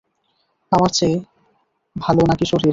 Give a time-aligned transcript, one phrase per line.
[0.71, 1.17] আমার চেয়ে
[1.95, 2.69] ভাল নাকি শরীর?